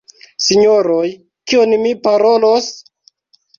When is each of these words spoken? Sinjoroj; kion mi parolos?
Sinjoroj; 0.45 1.03
kion 1.53 1.77
mi 1.83 1.93
parolos? 2.09 2.75